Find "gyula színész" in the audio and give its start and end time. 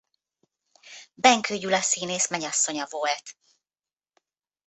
1.57-2.29